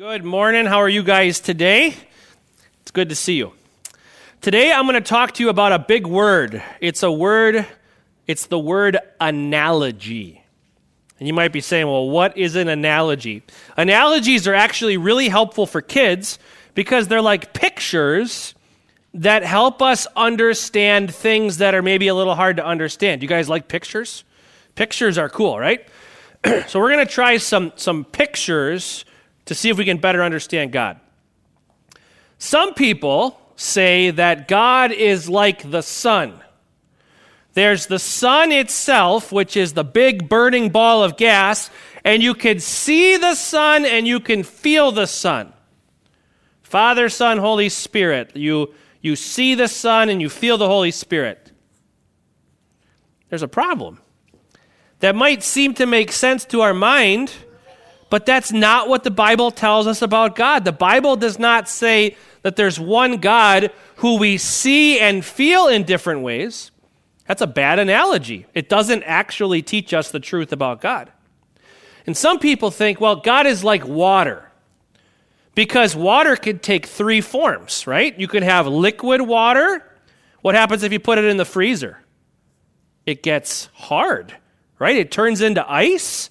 Good 0.00 0.24
morning. 0.24 0.64
How 0.64 0.78
are 0.78 0.88
you 0.88 1.02
guys 1.02 1.40
today? 1.40 1.94
It's 2.80 2.90
good 2.90 3.10
to 3.10 3.14
see 3.14 3.34
you. 3.34 3.52
Today 4.40 4.72
I'm 4.72 4.86
going 4.86 4.94
to 4.94 5.02
talk 5.02 5.34
to 5.34 5.42
you 5.42 5.50
about 5.50 5.72
a 5.72 5.78
big 5.78 6.06
word. 6.06 6.62
It's 6.80 7.02
a 7.02 7.12
word, 7.12 7.66
it's 8.26 8.46
the 8.46 8.58
word 8.58 8.96
analogy. 9.20 10.42
And 11.18 11.28
you 11.28 11.34
might 11.34 11.52
be 11.52 11.60
saying, 11.60 11.86
well, 11.86 12.08
what 12.08 12.34
is 12.38 12.56
an 12.56 12.68
analogy? 12.68 13.42
Analogies 13.76 14.48
are 14.48 14.54
actually 14.54 14.96
really 14.96 15.28
helpful 15.28 15.66
for 15.66 15.82
kids 15.82 16.38
because 16.74 17.08
they're 17.08 17.20
like 17.20 17.52
pictures 17.52 18.54
that 19.12 19.42
help 19.42 19.82
us 19.82 20.06
understand 20.16 21.14
things 21.14 21.58
that 21.58 21.74
are 21.74 21.82
maybe 21.82 22.08
a 22.08 22.14
little 22.14 22.36
hard 22.36 22.56
to 22.56 22.64
understand. 22.64 23.20
You 23.20 23.28
guys 23.28 23.50
like 23.50 23.68
pictures? 23.68 24.24
Pictures 24.76 25.18
are 25.18 25.28
cool, 25.28 25.58
right? 25.58 25.86
so 26.68 26.80
we're 26.80 26.90
going 26.90 27.06
to 27.06 27.12
try 27.12 27.36
some, 27.36 27.74
some 27.76 28.06
pictures 28.06 29.04
to 29.50 29.54
see 29.56 29.68
if 29.68 29.76
we 29.76 29.84
can 29.84 29.96
better 29.96 30.22
understand 30.22 30.70
God. 30.70 31.00
Some 32.38 32.72
people 32.72 33.36
say 33.56 34.12
that 34.12 34.46
God 34.46 34.92
is 34.92 35.28
like 35.28 35.68
the 35.68 35.82
sun. 35.82 36.40
There's 37.54 37.88
the 37.88 37.98
sun 37.98 38.52
itself, 38.52 39.32
which 39.32 39.56
is 39.56 39.72
the 39.72 39.82
big 39.82 40.28
burning 40.28 40.70
ball 40.70 41.02
of 41.02 41.16
gas, 41.16 41.68
and 42.04 42.22
you 42.22 42.32
can 42.32 42.60
see 42.60 43.16
the 43.16 43.34
sun 43.34 43.84
and 43.84 44.06
you 44.06 44.20
can 44.20 44.44
feel 44.44 44.92
the 44.92 45.08
sun. 45.08 45.52
Father, 46.62 47.08
Son, 47.08 47.38
Holy 47.38 47.70
Spirit. 47.70 48.36
You, 48.36 48.72
you 49.00 49.16
see 49.16 49.56
the 49.56 49.66
sun 49.66 50.10
and 50.10 50.22
you 50.22 50.28
feel 50.28 50.58
the 50.58 50.68
Holy 50.68 50.92
Spirit. 50.92 51.50
There's 53.30 53.42
a 53.42 53.48
problem. 53.48 53.98
That 55.00 55.16
might 55.16 55.42
seem 55.42 55.74
to 55.74 55.86
make 55.86 56.12
sense 56.12 56.44
to 56.44 56.60
our 56.60 56.72
mind 56.72 57.32
but 58.10 58.26
that's 58.26 58.52
not 58.52 58.88
what 58.88 59.04
the 59.04 59.10
Bible 59.10 59.50
tells 59.50 59.86
us 59.86 60.02
about 60.02 60.34
God. 60.36 60.64
The 60.64 60.72
Bible 60.72 61.16
does 61.16 61.38
not 61.38 61.68
say 61.68 62.16
that 62.42 62.56
there's 62.56 62.78
one 62.78 63.18
God 63.18 63.70
who 63.96 64.18
we 64.18 64.36
see 64.36 64.98
and 64.98 65.24
feel 65.24 65.68
in 65.68 65.84
different 65.84 66.22
ways. 66.22 66.72
That's 67.26 67.42
a 67.42 67.46
bad 67.46 67.78
analogy. 67.78 68.46
It 68.54 68.68
doesn't 68.68 69.04
actually 69.04 69.62
teach 69.62 69.94
us 69.94 70.10
the 70.10 70.18
truth 70.18 70.52
about 70.52 70.80
God. 70.80 71.12
And 72.04 72.16
some 72.16 72.40
people 72.40 72.72
think, 72.72 73.00
well, 73.00 73.16
God 73.16 73.46
is 73.46 73.62
like 73.62 73.86
water. 73.86 74.50
Because 75.54 75.94
water 75.94 76.34
could 76.34 76.62
take 76.62 76.86
three 76.86 77.20
forms, 77.20 77.86
right? 77.86 78.18
You 78.18 78.26
could 78.26 78.42
have 78.42 78.66
liquid 78.66 79.20
water. 79.20 79.84
What 80.42 80.56
happens 80.56 80.82
if 80.82 80.92
you 80.92 80.98
put 80.98 81.18
it 81.18 81.24
in 81.24 81.36
the 81.36 81.44
freezer? 81.44 81.98
It 83.06 83.22
gets 83.22 83.68
hard, 83.74 84.34
right? 84.78 84.96
It 84.96 85.12
turns 85.12 85.40
into 85.40 85.64
ice. 85.70 86.30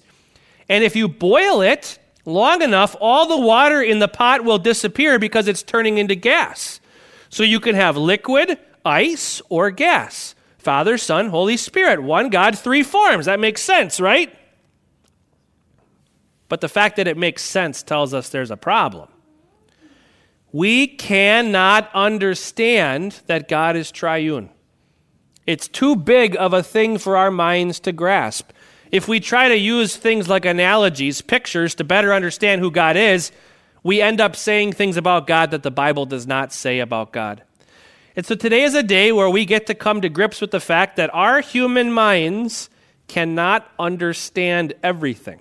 And 0.70 0.84
if 0.84 0.94
you 0.94 1.08
boil 1.08 1.62
it 1.62 1.98
long 2.24 2.62
enough, 2.62 2.94
all 3.00 3.26
the 3.26 3.44
water 3.44 3.82
in 3.82 3.98
the 3.98 4.06
pot 4.06 4.44
will 4.44 4.58
disappear 4.58 5.18
because 5.18 5.48
it's 5.48 5.64
turning 5.64 5.98
into 5.98 6.14
gas. 6.14 6.80
So 7.28 7.42
you 7.42 7.58
can 7.58 7.74
have 7.74 7.96
liquid, 7.96 8.56
ice, 8.84 9.42
or 9.48 9.72
gas. 9.72 10.36
Father, 10.58 10.96
Son, 10.96 11.30
Holy 11.30 11.56
Spirit. 11.56 12.00
One 12.00 12.30
God, 12.30 12.56
three 12.56 12.84
forms. 12.84 13.26
That 13.26 13.40
makes 13.40 13.62
sense, 13.62 13.98
right? 13.98 14.32
But 16.48 16.60
the 16.60 16.68
fact 16.68 16.96
that 16.96 17.08
it 17.08 17.16
makes 17.16 17.42
sense 17.42 17.82
tells 17.82 18.14
us 18.14 18.28
there's 18.28 18.52
a 18.52 18.56
problem. 18.56 19.08
We 20.52 20.86
cannot 20.86 21.90
understand 21.92 23.22
that 23.26 23.48
God 23.48 23.74
is 23.74 23.90
triune. 23.90 24.50
It's 25.48 25.66
too 25.66 25.96
big 25.96 26.36
of 26.36 26.52
a 26.52 26.62
thing 26.62 26.96
for 26.96 27.16
our 27.16 27.32
minds 27.32 27.80
to 27.80 27.90
grasp 27.90 28.50
if 28.90 29.06
we 29.06 29.20
try 29.20 29.48
to 29.48 29.56
use 29.56 29.96
things 29.96 30.28
like 30.28 30.44
analogies, 30.44 31.22
pictures, 31.22 31.74
to 31.76 31.84
better 31.84 32.12
understand 32.12 32.60
who 32.60 32.70
God 32.70 32.96
is, 32.96 33.30
we 33.82 34.00
end 34.00 34.20
up 34.20 34.36
saying 34.36 34.72
things 34.72 34.96
about 34.96 35.26
God 35.26 35.52
that 35.52 35.62
the 35.62 35.70
Bible 35.70 36.06
does 36.06 36.26
not 36.26 36.52
say 36.52 36.80
about 36.80 37.12
God. 37.12 37.42
And 38.16 38.26
so 38.26 38.34
today 38.34 38.62
is 38.62 38.74
a 38.74 38.82
day 38.82 39.12
where 39.12 39.30
we 39.30 39.44
get 39.44 39.66
to 39.66 39.74
come 39.74 40.00
to 40.00 40.08
grips 40.08 40.40
with 40.40 40.50
the 40.50 40.60
fact 40.60 40.96
that 40.96 41.14
our 41.14 41.40
human 41.40 41.92
minds 41.92 42.68
cannot 43.06 43.70
understand 43.78 44.74
everything. 44.82 45.40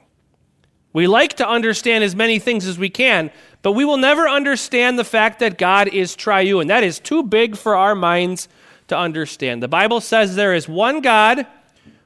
We 0.93 1.07
like 1.07 1.33
to 1.37 1.47
understand 1.47 2.03
as 2.03 2.15
many 2.15 2.39
things 2.39 2.65
as 2.65 2.79
we 2.79 2.89
can, 2.89 3.31
but 3.61 3.73
we 3.73 3.85
will 3.85 3.97
never 3.97 4.27
understand 4.27 4.97
the 4.97 5.03
fact 5.03 5.39
that 5.39 5.57
God 5.57 5.87
is 5.87 6.15
triune. 6.15 6.67
That 6.67 6.83
is 6.83 6.99
too 6.99 7.23
big 7.23 7.57
for 7.57 7.75
our 7.75 7.95
minds 7.95 8.47
to 8.87 8.97
understand. 8.97 9.61
The 9.61 9.67
Bible 9.67 10.01
says 10.01 10.35
there 10.35 10.53
is 10.53 10.67
one 10.67 11.01
God 11.01 11.45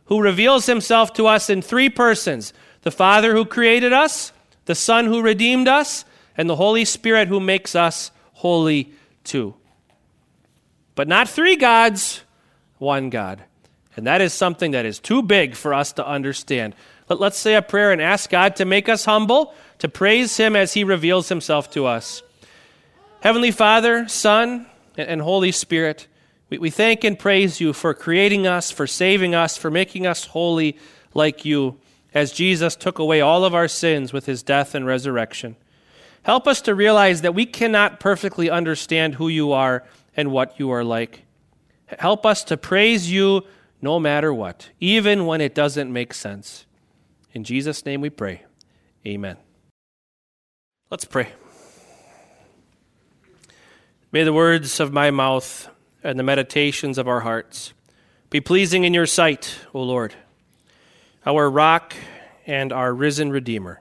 who 0.05 0.21
reveals 0.21 0.65
himself 0.65 1.13
to 1.13 1.27
us 1.27 1.49
in 1.49 1.61
three 1.61 1.89
persons 1.89 2.53
the 2.81 2.91
Father 2.91 3.33
who 3.33 3.45
created 3.45 3.93
us, 3.93 4.33
the 4.65 4.75
Son 4.75 5.05
who 5.05 5.21
redeemed 5.21 5.67
us, 5.67 6.03
and 6.37 6.49
the 6.49 6.55
Holy 6.55 6.85
Spirit 6.85 7.27
who 7.29 7.39
makes 7.39 7.75
us 7.75 8.11
holy 8.33 8.91
too. 9.23 9.55
But 10.95 11.07
not 11.07 11.29
three 11.29 11.55
gods, 11.55 12.23
one 12.77 13.09
God. 13.09 13.43
And 13.95 14.07
that 14.07 14.21
is 14.21 14.33
something 14.33 14.71
that 14.71 14.85
is 14.85 14.99
too 14.99 15.21
big 15.21 15.55
for 15.55 15.73
us 15.73 15.93
to 15.93 16.07
understand. 16.07 16.75
But 17.07 17.19
let's 17.19 17.37
say 17.37 17.55
a 17.55 17.61
prayer 17.61 17.91
and 17.91 18.01
ask 18.01 18.29
God 18.29 18.55
to 18.57 18.65
make 18.65 18.89
us 18.89 19.05
humble, 19.05 19.53
to 19.79 19.87
praise 19.87 20.35
Him 20.37 20.55
as 20.55 20.73
He 20.73 20.83
reveals 20.83 21.29
Himself 21.29 21.69
to 21.71 21.85
us. 21.85 22.23
Heavenly 23.21 23.51
Father, 23.51 24.07
Son, 24.07 24.67
and 24.97 25.21
Holy 25.21 25.51
Spirit, 25.51 26.07
we, 26.53 26.59
we 26.59 26.69
thank 26.69 27.03
and 27.03 27.17
praise 27.17 27.59
you 27.59 27.73
for 27.73 27.95
creating 27.95 28.45
us, 28.45 28.69
for 28.69 28.85
saving 28.85 29.33
us, 29.33 29.57
for 29.57 29.71
making 29.71 30.05
us 30.05 30.25
holy 30.25 30.77
like 31.15 31.45
you, 31.45 31.79
as 32.13 32.31
Jesus 32.31 32.75
took 32.75 32.99
away 32.99 33.21
all 33.21 33.43
of 33.43 33.55
our 33.55 33.67
sins 33.67 34.13
with 34.13 34.27
his 34.27 34.43
death 34.43 34.75
and 34.75 34.85
resurrection. 34.85 35.55
Help 36.21 36.47
us 36.47 36.61
to 36.61 36.75
realize 36.75 37.21
that 37.21 37.33
we 37.33 37.47
cannot 37.47 37.99
perfectly 37.99 38.51
understand 38.51 39.15
who 39.15 39.29
you 39.29 39.51
are 39.51 39.83
and 40.15 40.31
what 40.31 40.59
you 40.59 40.69
are 40.69 40.83
like. 40.83 41.23
Help 41.97 42.23
us 42.23 42.43
to 42.43 42.55
praise 42.55 43.11
you 43.11 43.41
no 43.81 43.99
matter 43.99 44.31
what, 44.31 44.69
even 44.79 45.25
when 45.25 45.41
it 45.41 45.55
doesn't 45.55 45.91
make 45.91 46.13
sense. 46.13 46.67
In 47.33 47.43
Jesus' 47.43 47.83
name 47.83 47.99
we 47.99 48.11
pray. 48.11 48.43
Amen. 49.07 49.37
Let's 50.91 51.05
pray. 51.05 51.29
May 54.11 54.23
the 54.23 54.33
words 54.33 54.79
of 54.79 54.93
my 54.93 55.09
mouth 55.09 55.67
and 56.03 56.19
the 56.19 56.23
meditations 56.23 56.97
of 56.97 57.07
our 57.07 57.21
hearts 57.21 57.73
be 58.29 58.41
pleasing 58.41 58.83
in 58.83 58.93
your 58.93 59.05
sight, 59.05 59.55
O 59.73 59.81
Lord, 59.81 60.13
our 61.25 61.49
rock 61.49 61.95
and 62.45 62.73
our 62.73 62.93
risen 62.93 63.31
Redeemer. 63.31 63.79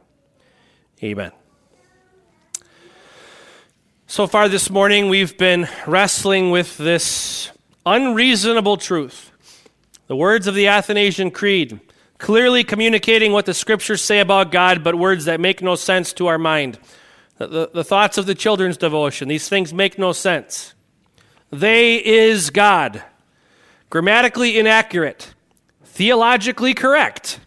Amen. 1.03 1.33
So 4.07 4.27
far 4.27 4.49
this 4.49 4.69
morning, 4.69 5.09
we've 5.09 5.37
been 5.39 5.69
wrestling 5.87 6.51
with 6.51 6.77
this 6.77 7.51
unreasonable 7.87 8.77
truth. 8.77 9.33
The 10.07 10.17
words 10.17 10.47
of 10.47 10.55
the 10.55 10.69
Athanasian 10.69 11.31
Creed, 11.31 11.81
clearly 12.19 12.63
communicating 12.63 13.33
what 13.33 13.47
the 13.47 13.55
scriptures 13.55 14.03
say 14.03 14.21
about 14.21 14.53
God, 14.53 14.85
but 14.85 14.95
words 14.95 15.25
that 15.25 15.41
make 15.41 15.63
no 15.63 15.75
sense 15.75 16.13
to 16.13 16.27
our 16.27 16.39
mind. 16.39 16.79
The, 17.39 17.47
the, 17.47 17.71
the 17.73 17.85
thoughts 17.85 18.19
of 18.19 18.27
the 18.27 18.35
children's 18.35 18.77
devotion, 18.77 19.29
these 19.29 19.49
things 19.49 19.73
make 19.73 19.99
no 19.99 20.13
sense. 20.13 20.75
They 21.53 22.05
is 22.05 22.51
God. 22.51 23.03
Grammatically 23.91 24.59
inaccurate, 24.59 25.35
theologically 25.85 26.73
correct. 26.73 27.41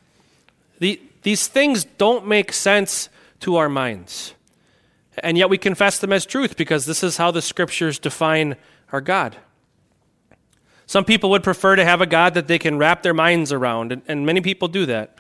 The, 0.78 1.02
these 1.24 1.48
things 1.48 1.84
don't 1.84 2.28
make 2.28 2.54
sense 2.54 3.10
to 3.40 3.56
our 3.56 3.68
minds. 3.68 4.36
And 5.18 5.38
yet 5.38 5.50
we 5.50 5.58
confess 5.58 5.98
them 5.98 6.14
as 6.14 6.26
truth 6.26 6.56
because 6.56 6.86
this 6.86 7.04
is 7.04 7.18
how 7.18 7.32
the 7.32 7.42
scriptures 7.42 7.98
define 7.98 8.58
our 8.92 9.02
God. 9.02 9.38
Some 10.86 11.04
people 11.04 11.32
would 11.32 11.44
prefer 11.44 11.76
to 11.76 11.84
have 11.84 12.00
a 12.00 12.06
God 12.06 12.36
that 12.36 12.48
they 12.48 12.60
can 12.60 12.78
wrap 12.78 13.02
their 13.02 13.14
minds 13.14 13.52
around, 13.52 13.92
and, 13.92 14.04
and 14.08 14.24
many 14.24 14.40
people 14.40 14.68
do 14.68 14.86
that. 14.86 15.18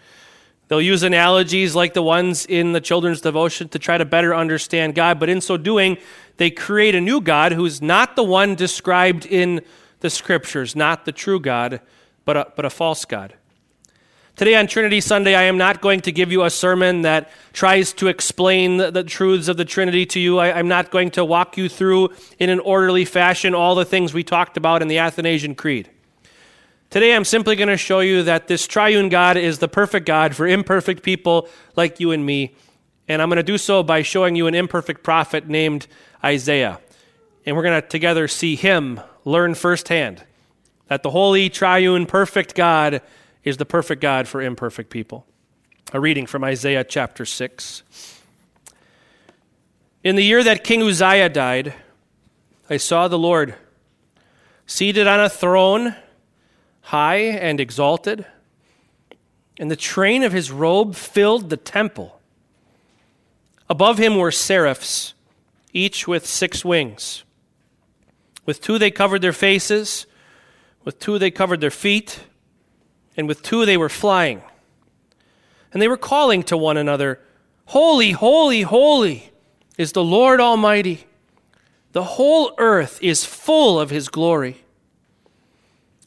They'll 0.67 0.81
use 0.81 1.03
analogies 1.03 1.75
like 1.75 1.93
the 1.93 2.01
ones 2.01 2.45
in 2.45 2.71
the 2.71 2.81
children's 2.81 3.21
devotion 3.21 3.69
to 3.69 3.79
try 3.79 3.97
to 3.97 4.05
better 4.05 4.33
understand 4.33 4.95
God, 4.95 5.19
but 5.19 5.29
in 5.29 5.41
so 5.41 5.57
doing, 5.57 5.97
they 6.37 6.49
create 6.49 6.95
a 6.95 7.01
new 7.01 7.21
God 7.21 7.51
who's 7.51 7.81
not 7.81 8.15
the 8.15 8.23
one 8.23 8.55
described 8.55 9.25
in 9.25 9.61
the 9.99 10.09
scriptures, 10.09 10.75
not 10.75 11.05
the 11.05 11.11
true 11.11 11.39
God, 11.39 11.81
but 12.25 12.37
a, 12.37 12.47
but 12.55 12.65
a 12.65 12.69
false 12.69 13.05
God. 13.05 13.35
Today 14.35 14.55
on 14.55 14.67
Trinity 14.67 14.99
Sunday, 14.99 15.33
I 15.33 15.43
am 15.43 15.57
not 15.57 15.79
going 15.79 16.01
to 16.01 16.11
give 16.11 16.29
you 16.29 16.43
a 16.43 16.49
sermon 16.49 17.03
that 17.03 17.31
tries 17.53 17.93
to 17.93 18.07
explain 18.07 18.77
the, 18.77 18.91
the 18.91 19.03
truths 19.03 19.47
of 19.47 19.55
the 19.55 19.63
Trinity 19.63 20.05
to 20.07 20.19
you. 20.19 20.39
I, 20.39 20.51
I'm 20.51 20.67
not 20.67 20.91
going 20.91 21.11
to 21.11 21.23
walk 21.23 21.57
you 21.57 21.69
through 21.69 22.09
in 22.37 22.49
an 22.49 22.59
orderly 22.59 23.05
fashion 23.05 23.55
all 23.55 23.75
the 23.75 23.85
things 23.85 24.13
we 24.13 24.25
talked 24.25 24.57
about 24.57 24.81
in 24.81 24.89
the 24.89 24.97
Athanasian 24.97 25.55
Creed. 25.55 25.89
Today, 26.89 27.15
I'm 27.15 27.25
simply 27.25 27.55
going 27.55 27.69
to 27.69 27.77
show 27.77 27.99
you 27.99 28.23
that 28.23 28.47
this 28.47 28.67
triune 28.67 29.09
God 29.09 29.37
is 29.37 29.59
the 29.59 29.67
perfect 29.67 30.05
God 30.05 30.35
for 30.35 30.47
imperfect 30.47 31.03
people 31.03 31.49
like 31.75 31.99
you 31.99 32.11
and 32.11 32.25
me. 32.25 32.55
And 33.07 33.21
I'm 33.21 33.29
going 33.29 33.37
to 33.37 33.43
do 33.43 33.57
so 33.57 33.83
by 33.83 34.01
showing 34.01 34.35
you 34.35 34.47
an 34.47 34.55
imperfect 34.55 35.03
prophet 35.03 35.47
named 35.47 35.87
Isaiah. 36.23 36.79
And 37.45 37.55
we're 37.55 37.63
going 37.63 37.81
to 37.81 37.87
together 37.87 38.27
see 38.27 38.55
him 38.55 39.01
learn 39.25 39.55
firsthand 39.55 40.23
that 40.87 41.03
the 41.03 41.11
holy, 41.11 41.49
triune, 41.49 42.05
perfect 42.05 42.55
God 42.55 43.01
is 43.43 43.57
the 43.57 43.65
perfect 43.65 44.01
God 44.01 44.27
for 44.27 44.41
imperfect 44.41 44.89
people. 44.89 45.25
A 45.93 45.99
reading 45.99 46.25
from 46.25 46.43
Isaiah 46.43 46.83
chapter 46.83 47.25
6. 47.25 47.83
In 50.03 50.15
the 50.15 50.23
year 50.23 50.43
that 50.43 50.63
King 50.63 50.81
Uzziah 50.81 51.29
died, 51.29 51.73
I 52.69 52.77
saw 52.77 53.07
the 53.07 53.19
Lord 53.19 53.55
seated 54.65 55.07
on 55.07 55.19
a 55.19 55.29
throne, 55.29 55.95
high 56.85 57.17
and 57.17 57.59
exalted, 57.59 58.25
and 59.57 59.71
the 59.71 59.75
train 59.75 60.21
of 60.21 60.31
his 60.31 60.51
robe 60.51 60.95
filled 60.95 61.49
the 61.49 61.57
temple. 61.57 62.21
Above 63.67 63.97
him 63.97 64.17
were 64.17 64.31
seraphs, 64.31 65.15
each 65.73 66.07
with 66.07 66.27
six 66.27 66.63
wings. 66.63 67.23
With 68.45 68.61
two 68.61 68.77
they 68.77 68.91
covered 68.91 69.23
their 69.23 69.33
faces, 69.33 70.05
with 70.83 70.99
two 70.99 71.17
they 71.17 71.31
covered 71.31 71.59
their 71.59 71.71
feet, 71.71 72.19
and 73.17 73.27
with 73.27 73.41
two 73.41 73.65
they 73.65 73.77
were 73.77 73.89
flying. 73.89 74.43
And 75.73 75.81
they 75.81 75.87
were 75.87 75.97
calling 75.97 76.43
to 76.43 76.55
one 76.55 76.77
another, 76.77 77.19
Holy, 77.65 78.11
holy, 78.11 78.61
holy 78.61 79.31
is 79.75 79.93
the 79.93 80.03
Lord 80.03 80.39
Almighty. 80.39 81.07
The 81.93 82.03
whole 82.03 82.53
earth 82.59 82.99
is 83.01 83.25
full 83.25 83.79
of 83.79 83.89
his 83.89 84.07
glory. 84.07 84.64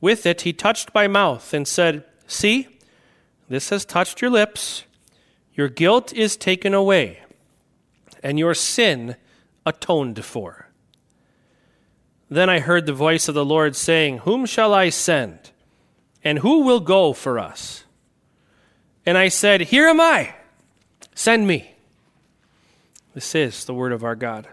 With 0.00 0.26
it 0.26 0.42
he 0.42 0.52
touched 0.52 0.94
my 0.94 1.08
mouth 1.08 1.52
and 1.54 1.66
said, 1.66 2.04
See, 2.26 2.68
this 3.48 3.70
has 3.70 3.84
touched 3.84 4.20
your 4.20 4.30
lips. 4.30 4.84
Your 5.54 5.68
guilt 5.68 6.12
is 6.12 6.36
taken 6.36 6.74
away, 6.74 7.20
and 8.22 8.38
your 8.38 8.54
sin 8.54 9.16
atoned 9.64 10.24
for. 10.24 10.68
Then 12.28 12.50
I 12.50 12.58
heard 12.58 12.86
the 12.86 12.92
voice 12.92 13.28
of 13.28 13.34
the 13.34 13.44
Lord 13.44 13.74
saying, 13.76 14.18
Whom 14.18 14.44
shall 14.46 14.74
I 14.74 14.90
send? 14.90 15.50
And 16.22 16.40
who 16.40 16.64
will 16.64 16.80
go 16.80 17.12
for 17.12 17.38
us? 17.38 17.84
And 19.06 19.16
I 19.16 19.28
said, 19.28 19.60
Here 19.62 19.86
am 19.86 20.00
I. 20.00 20.34
Send 21.14 21.46
me. 21.46 21.72
This 23.14 23.34
is 23.34 23.64
the 23.64 23.72
word 23.72 23.92
of 23.92 24.04
our 24.04 24.16
God. 24.16 24.48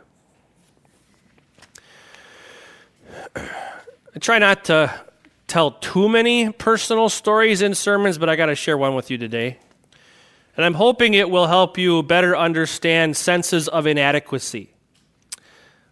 I 3.35 4.19
try 4.19 4.39
not 4.39 4.63
to 4.65 5.03
tell 5.53 5.69
too 5.69 6.09
many 6.09 6.51
personal 6.51 7.07
stories 7.09 7.61
in 7.61 7.75
sermons, 7.75 8.17
but 8.17 8.27
I 8.27 8.35
got 8.35 8.47
to 8.47 8.55
share 8.55 8.75
one 8.75 8.95
with 8.95 9.11
you 9.11 9.19
today. 9.19 9.59
And 10.57 10.65
I'm 10.65 10.73
hoping 10.73 11.13
it 11.13 11.29
will 11.29 11.45
help 11.45 11.77
you 11.77 12.01
better 12.01 12.35
understand 12.35 13.15
senses 13.15 13.67
of 13.67 13.85
inadequacy. 13.85 14.73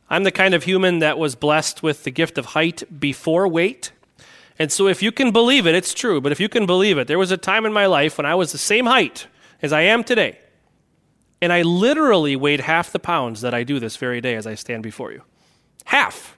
I'm 0.09 0.23
the 0.23 0.31
kind 0.31 0.55
of 0.55 0.63
human 0.63 0.97
that 0.99 1.19
was 1.19 1.35
blessed 1.35 1.83
with 1.83 2.05
the 2.05 2.09
gift 2.09 2.39
of 2.39 2.47
height 2.47 2.99
before 2.99 3.47
weight. 3.47 3.91
And 4.57 4.71
so, 4.71 4.87
if 4.87 5.03
you 5.03 5.11
can 5.11 5.29
believe 5.29 5.67
it, 5.67 5.75
it's 5.75 5.93
true, 5.93 6.19
but 6.19 6.31
if 6.31 6.39
you 6.39 6.49
can 6.49 6.65
believe 6.65 6.97
it, 6.97 7.07
there 7.07 7.19
was 7.19 7.29
a 7.29 7.37
time 7.37 7.63
in 7.63 7.71
my 7.71 7.85
life 7.85 8.17
when 8.17 8.25
I 8.25 8.33
was 8.33 8.51
the 8.51 8.57
same 8.57 8.87
height 8.87 9.27
as 9.61 9.71
I 9.71 9.81
am 9.81 10.03
today. 10.03 10.39
And 11.39 11.53
I 11.53 11.61
literally 11.61 12.35
weighed 12.35 12.61
half 12.61 12.91
the 12.91 12.99
pounds 12.99 13.41
that 13.41 13.53
I 13.53 13.63
do 13.63 13.79
this 13.79 13.95
very 13.95 14.21
day 14.21 14.33
as 14.33 14.47
I 14.47 14.55
stand 14.55 14.81
before 14.81 15.11
you. 15.11 15.21
Half. 15.85 16.35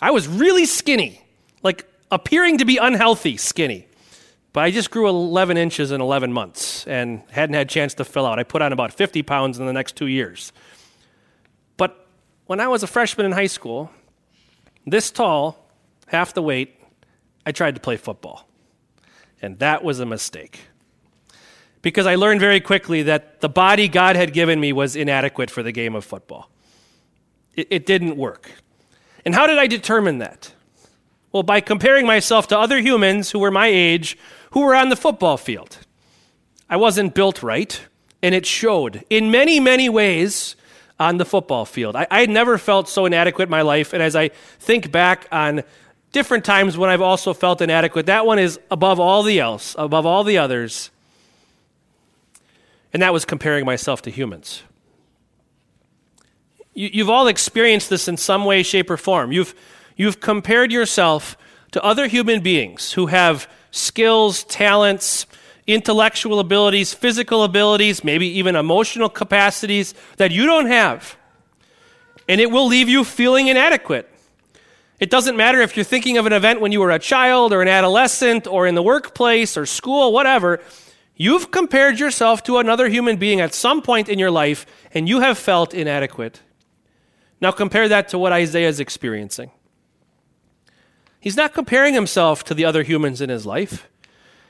I 0.00 0.12
was 0.12 0.28
really 0.28 0.66
skinny, 0.66 1.24
like 1.64 1.84
appearing 2.10 2.58
to 2.58 2.64
be 2.64 2.76
unhealthy 2.76 3.36
skinny. 3.36 3.86
But 4.52 4.64
I 4.64 4.70
just 4.70 4.90
grew 4.90 5.08
11 5.08 5.56
inches 5.56 5.92
in 5.92 6.00
11 6.00 6.32
months 6.32 6.86
and 6.86 7.22
hadn't 7.30 7.54
had 7.54 7.66
a 7.66 7.70
chance 7.70 7.94
to 7.94 8.04
fill 8.04 8.26
out. 8.26 8.38
I 8.38 8.42
put 8.44 8.62
on 8.62 8.72
about 8.72 8.92
50 8.92 9.22
pounds 9.22 9.58
in 9.58 9.66
the 9.66 9.72
next 9.72 9.94
two 9.94 10.06
years. 10.06 10.52
But 11.76 12.06
when 12.46 12.60
I 12.60 12.68
was 12.68 12.82
a 12.82 12.86
freshman 12.86 13.26
in 13.26 13.32
high 13.32 13.46
school, 13.46 13.90
this 14.86 15.10
tall, 15.10 15.70
half 16.06 16.32
the 16.32 16.42
weight, 16.42 16.80
I 17.44 17.52
tried 17.52 17.74
to 17.74 17.80
play 17.80 17.96
football. 17.96 18.48
And 19.40 19.58
that 19.58 19.84
was 19.84 20.00
a 20.00 20.06
mistake. 20.06 20.60
Because 21.82 22.06
I 22.06 22.16
learned 22.16 22.40
very 22.40 22.60
quickly 22.60 23.02
that 23.04 23.40
the 23.40 23.48
body 23.48 23.86
God 23.86 24.16
had 24.16 24.32
given 24.32 24.58
me 24.58 24.72
was 24.72 24.96
inadequate 24.96 25.50
for 25.50 25.62
the 25.62 25.72
game 25.72 25.94
of 25.94 26.04
football. 26.04 26.50
It, 27.54 27.68
it 27.70 27.86
didn't 27.86 28.16
work. 28.16 28.50
And 29.24 29.34
how 29.34 29.46
did 29.46 29.58
I 29.58 29.66
determine 29.66 30.18
that? 30.18 30.52
Well, 31.32 31.42
by 31.42 31.60
comparing 31.60 32.06
myself 32.06 32.48
to 32.48 32.58
other 32.58 32.78
humans 32.80 33.30
who 33.30 33.38
were 33.38 33.50
my 33.50 33.66
age 33.66 34.16
who 34.52 34.60
were 34.60 34.74
on 34.74 34.88
the 34.88 34.96
football 34.96 35.36
field. 35.36 35.78
I 36.70 36.76
wasn't 36.76 37.14
built 37.14 37.42
right, 37.42 37.80
and 38.22 38.34
it 38.34 38.46
showed 38.46 39.04
in 39.10 39.30
many, 39.30 39.60
many 39.60 39.88
ways 39.88 40.56
on 40.98 41.18
the 41.18 41.24
football 41.24 41.64
field. 41.64 41.96
I, 41.96 42.06
I 42.10 42.20
had 42.20 42.30
never 42.30 42.58
felt 42.58 42.88
so 42.88 43.06
inadequate 43.06 43.48
in 43.48 43.50
my 43.50 43.62
life, 43.62 43.92
and 43.92 44.02
as 44.02 44.16
I 44.16 44.28
think 44.58 44.90
back 44.90 45.26
on 45.30 45.62
different 46.12 46.44
times 46.44 46.76
when 46.76 46.90
I've 46.90 47.02
also 47.02 47.34
felt 47.34 47.60
inadequate, 47.60 48.06
that 48.06 48.26
one 48.26 48.38
is 48.38 48.58
above 48.70 48.98
all 48.98 49.22
the 49.22 49.38
else, 49.38 49.76
above 49.78 50.06
all 50.06 50.24
the 50.24 50.38
others. 50.38 50.90
And 52.92 53.02
that 53.02 53.12
was 53.12 53.24
comparing 53.24 53.66
myself 53.66 54.02
to 54.02 54.10
humans. 54.10 54.62
You, 56.72 56.88
you've 56.92 57.10
all 57.10 57.26
experienced 57.26 57.90
this 57.90 58.08
in 58.08 58.16
some 58.16 58.44
way, 58.44 58.62
shape, 58.62 58.90
or 58.90 58.96
form. 58.96 59.30
You've 59.30 59.54
You've 59.98 60.20
compared 60.20 60.70
yourself 60.70 61.36
to 61.72 61.82
other 61.82 62.06
human 62.06 62.40
beings 62.40 62.92
who 62.92 63.06
have 63.06 63.50
skills, 63.72 64.44
talents, 64.44 65.26
intellectual 65.66 66.38
abilities, 66.38 66.94
physical 66.94 67.42
abilities, 67.42 68.04
maybe 68.04 68.26
even 68.38 68.54
emotional 68.54 69.08
capacities 69.08 69.94
that 70.16 70.30
you 70.30 70.46
don't 70.46 70.66
have. 70.66 71.16
And 72.28 72.40
it 72.40 72.50
will 72.50 72.66
leave 72.66 72.88
you 72.88 73.02
feeling 73.02 73.48
inadequate. 73.48 74.08
It 75.00 75.10
doesn't 75.10 75.36
matter 75.36 75.60
if 75.60 75.76
you're 75.76 75.84
thinking 75.84 76.16
of 76.16 76.26
an 76.26 76.32
event 76.32 76.60
when 76.60 76.70
you 76.70 76.80
were 76.80 76.92
a 76.92 76.98
child 77.00 77.52
or 77.52 77.60
an 77.60 77.68
adolescent 77.68 78.46
or 78.46 78.68
in 78.68 78.76
the 78.76 78.82
workplace 78.82 79.56
or 79.56 79.66
school, 79.66 80.12
whatever. 80.12 80.60
You've 81.16 81.50
compared 81.50 81.98
yourself 81.98 82.44
to 82.44 82.58
another 82.58 82.88
human 82.88 83.16
being 83.16 83.40
at 83.40 83.52
some 83.52 83.82
point 83.82 84.08
in 84.08 84.20
your 84.20 84.30
life 84.30 84.64
and 84.94 85.08
you 85.08 85.20
have 85.20 85.38
felt 85.38 85.74
inadequate. 85.74 86.40
Now 87.40 87.50
compare 87.50 87.88
that 87.88 88.08
to 88.10 88.18
what 88.18 88.32
Isaiah 88.32 88.68
is 88.68 88.78
experiencing. 88.78 89.50
He's 91.20 91.36
not 91.36 91.52
comparing 91.52 91.94
himself 91.94 92.44
to 92.44 92.54
the 92.54 92.64
other 92.64 92.82
humans 92.82 93.20
in 93.20 93.28
his 93.28 93.44
life. 93.44 93.88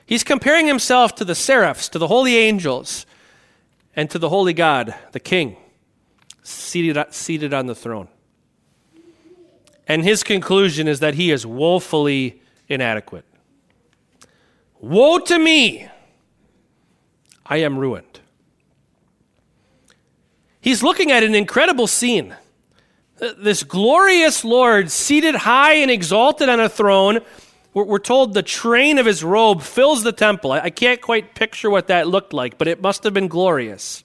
He's 0.04 0.24
comparing 0.24 0.66
himself 0.66 1.14
to 1.16 1.24
the 1.24 1.34
seraphs, 1.34 1.88
to 1.90 1.98
the 1.98 2.08
holy 2.08 2.36
angels, 2.36 3.06
and 3.94 4.10
to 4.10 4.18
the 4.18 4.28
holy 4.28 4.52
God, 4.52 4.94
the 5.12 5.20
King, 5.20 5.56
seated, 6.42 7.02
seated 7.10 7.52
on 7.52 7.66
the 7.66 7.74
throne. 7.74 8.08
And 9.86 10.04
his 10.04 10.22
conclusion 10.22 10.86
is 10.86 11.00
that 11.00 11.14
he 11.14 11.30
is 11.30 11.46
woefully 11.46 12.42
inadequate. 12.68 13.24
Woe 14.80 15.18
to 15.18 15.38
me! 15.38 15.88
I 17.44 17.58
am 17.58 17.78
ruined. 17.78 18.20
He's 20.60 20.82
looking 20.82 21.10
at 21.10 21.22
an 21.22 21.34
incredible 21.34 21.86
scene 21.86 22.36
this 23.38 23.62
glorious 23.62 24.44
Lord 24.44 24.90
seated 24.90 25.34
high 25.34 25.74
and 25.74 25.90
exalted 25.90 26.48
on 26.48 26.60
a 26.60 26.68
throne. 26.68 27.20
We're, 27.74 27.98
told 27.98 28.34
the 28.34 28.42
train 28.42 28.98
of 28.98 29.06
his 29.06 29.22
robe 29.22 29.62
fills 29.62 30.02
the 30.02 30.12
temple. 30.12 30.52
I 30.52 30.70
can't 30.70 31.00
quite 31.00 31.34
picture 31.34 31.70
what 31.70 31.88
that 31.88 32.08
looked 32.08 32.32
like, 32.32 32.58
but 32.58 32.66
it 32.66 32.82
must 32.82 33.04
have 33.04 33.14
been 33.14 33.28
glorious. 33.28 34.02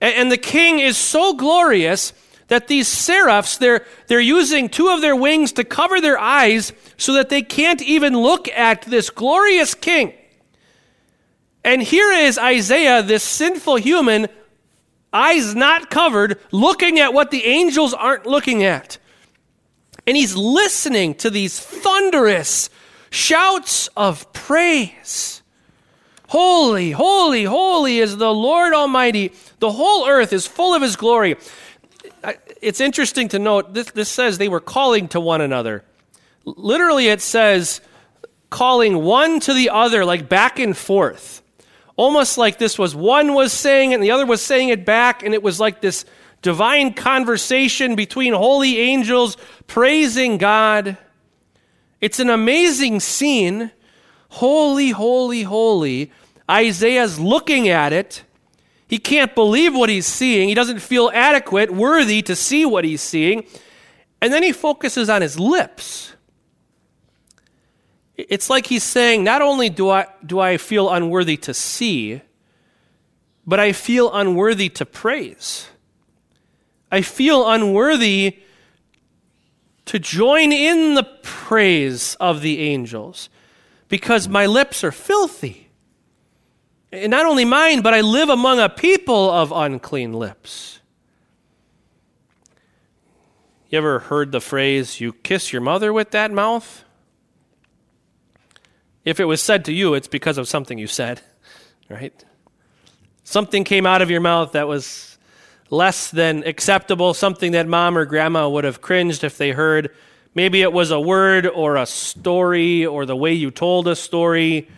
And, 0.00 0.30
the 0.30 0.38
king 0.38 0.78
is 0.78 0.96
so 0.96 1.34
glorious 1.34 2.12
that 2.48 2.68
these 2.68 2.88
seraphs, 2.88 3.58
they're, 3.58 3.84
they're 4.06 4.20
using 4.20 4.68
two 4.68 4.88
of 4.88 5.00
their 5.00 5.14
wings 5.14 5.52
to 5.52 5.64
cover 5.64 6.00
their 6.00 6.18
eyes 6.18 6.72
so 6.96 7.12
that 7.14 7.28
they 7.28 7.42
can't 7.42 7.82
even 7.82 8.16
look 8.16 8.48
at 8.48 8.82
this 8.82 9.10
glorious 9.10 9.74
king. 9.74 10.14
And 11.64 11.82
here 11.82 12.10
is 12.12 12.38
Isaiah, 12.38 13.02
this 13.02 13.22
sinful 13.22 13.76
human, 13.76 14.28
eyes 15.12 15.54
not 15.54 15.90
covered, 15.90 16.38
looking 16.52 16.98
at 16.98 17.14
what 17.14 17.30
the 17.30 17.44
angels 17.44 17.94
aren't 17.94 18.26
looking 18.26 18.62
at. 18.62 18.98
And 20.06 20.16
he's 20.16 20.34
listening 20.36 21.14
to 21.16 21.30
these 21.30 21.58
thunderous 21.58 22.70
shouts 23.10 23.88
of 23.96 24.32
praise. 24.32 25.42
Holy, 26.28 26.90
holy, 26.90 27.44
holy 27.44 27.98
is 27.98 28.16
the 28.16 28.32
Lord 28.32 28.74
Almighty. 28.74 29.32
The 29.60 29.72
whole 29.72 30.06
earth 30.06 30.32
is 30.32 30.46
full 30.46 30.74
of 30.74 30.82
his 30.82 30.96
glory. 30.96 31.36
It's 32.60 32.80
interesting 32.80 33.28
to 33.28 33.38
note 33.38 33.72
this, 33.72 33.90
this 33.92 34.08
says 34.08 34.36
they 34.36 34.48
were 34.48 34.60
calling 34.60 35.08
to 35.08 35.20
one 35.20 35.40
another. 35.40 35.84
Literally, 36.44 37.08
it 37.08 37.22
says 37.22 37.80
calling 38.50 39.02
one 39.02 39.40
to 39.40 39.54
the 39.54 39.70
other, 39.70 40.04
like 40.04 40.28
back 40.28 40.58
and 40.58 40.76
forth. 40.76 41.42
Almost 41.98 42.38
like 42.38 42.56
this 42.58 42.78
was 42.78 42.94
one 42.94 43.34
was 43.34 43.52
saying 43.52 43.90
it 43.90 43.96
and 43.96 44.02
the 44.02 44.12
other 44.12 44.24
was 44.24 44.40
saying 44.40 44.70
it 44.70 44.86
back, 44.86 45.22
and 45.22 45.34
it 45.34 45.42
was 45.42 45.60
like 45.60 45.82
this 45.82 46.06
divine 46.40 46.94
conversation 46.94 47.96
between 47.96 48.32
holy 48.32 48.78
angels 48.78 49.36
praising 49.66 50.38
God. 50.38 50.96
It's 52.00 52.20
an 52.20 52.30
amazing 52.30 53.00
scene. 53.00 53.72
Holy, 54.30 54.90
holy, 54.90 55.42
holy. 55.42 56.12
Isaiah's 56.48 57.18
looking 57.18 57.68
at 57.68 57.92
it. 57.92 58.22
He 58.86 58.98
can't 58.98 59.34
believe 59.34 59.74
what 59.74 59.90
he's 59.90 60.06
seeing. 60.06 60.48
He 60.48 60.54
doesn't 60.54 60.78
feel 60.78 61.10
adequate, 61.12 61.72
worthy 61.72 62.22
to 62.22 62.36
see 62.36 62.64
what 62.64 62.84
he's 62.84 63.02
seeing. 63.02 63.44
And 64.22 64.32
then 64.32 64.42
he 64.42 64.52
focuses 64.52 65.10
on 65.10 65.20
his 65.20 65.38
lips. 65.38 66.14
It's 68.18 68.50
like 68.50 68.66
he's 68.66 68.82
saying, 68.82 69.22
not 69.22 69.42
only 69.42 69.70
do 69.70 69.88
I, 69.90 70.06
do 70.26 70.40
I 70.40 70.56
feel 70.56 70.90
unworthy 70.90 71.36
to 71.38 71.54
see, 71.54 72.20
but 73.46 73.60
I 73.60 73.72
feel 73.72 74.12
unworthy 74.12 74.68
to 74.70 74.84
praise. 74.84 75.68
I 76.90 77.02
feel 77.02 77.48
unworthy 77.48 78.40
to 79.86 79.98
join 80.00 80.52
in 80.52 80.94
the 80.94 81.04
praise 81.22 82.16
of 82.16 82.42
the 82.42 82.58
angels 82.60 83.30
because 83.88 84.28
my 84.28 84.46
lips 84.46 84.82
are 84.82 84.92
filthy. 84.92 85.70
And 86.90 87.10
not 87.10 87.24
only 87.24 87.44
mine, 87.44 87.82
but 87.82 87.94
I 87.94 88.00
live 88.00 88.30
among 88.30 88.58
a 88.58 88.68
people 88.68 89.30
of 89.30 89.52
unclean 89.52 90.12
lips. 90.12 90.80
You 93.68 93.78
ever 93.78 93.98
heard 94.00 94.32
the 94.32 94.40
phrase, 94.40 95.00
you 95.00 95.12
kiss 95.12 95.52
your 95.52 95.62
mother 95.62 95.92
with 95.92 96.10
that 96.10 96.32
mouth? 96.32 96.84
If 99.08 99.20
it 99.20 99.24
was 99.24 99.40
said 99.40 99.64
to 99.64 99.72
you, 99.72 99.94
it's 99.94 100.06
because 100.06 100.36
of 100.36 100.46
something 100.46 100.76
you 100.76 100.86
said, 100.86 101.22
right? 101.88 102.12
Something 103.24 103.64
came 103.64 103.86
out 103.86 104.02
of 104.02 104.10
your 104.10 104.20
mouth 104.20 104.52
that 104.52 104.68
was 104.68 105.16
less 105.70 106.10
than 106.10 106.44
acceptable, 106.44 107.14
something 107.14 107.52
that 107.52 107.66
mom 107.66 107.96
or 107.96 108.04
grandma 108.04 108.46
would 108.50 108.64
have 108.64 108.82
cringed 108.82 109.24
if 109.24 109.38
they 109.38 109.52
heard. 109.52 109.94
Maybe 110.34 110.60
it 110.60 110.74
was 110.74 110.90
a 110.90 111.00
word 111.00 111.46
or 111.46 111.76
a 111.76 111.86
story 111.86 112.84
or 112.84 113.06
the 113.06 113.16
way 113.16 113.32
you 113.32 113.50
told 113.50 113.88
a 113.88 113.96
story. 113.96 114.68